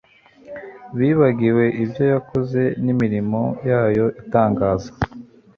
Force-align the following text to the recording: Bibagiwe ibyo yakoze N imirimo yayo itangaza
Bibagiwe 0.97 1.65
ibyo 1.83 2.03
yakoze 2.13 2.61
N 2.83 2.85
imirimo 2.93 3.41
yayo 3.69 4.05
itangaza 4.21 4.89